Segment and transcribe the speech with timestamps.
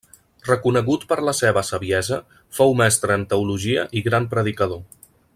[0.45, 2.19] Reconegut per la seva saviesa,
[2.59, 4.83] fou mestre en teologia i gran predicador.